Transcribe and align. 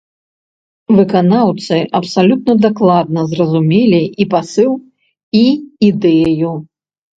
Выканаўцы 0.99 1.77
абсалютна 1.99 2.53
дакладна 2.65 3.27
зразумелі 3.35 4.01
і 4.11 4.23
пасыл, 4.35 4.73
і 5.43 5.45
ідэю. 5.93 6.51